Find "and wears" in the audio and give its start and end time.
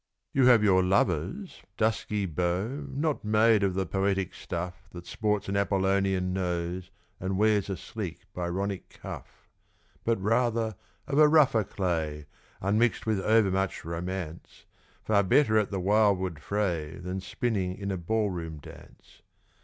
7.19-7.69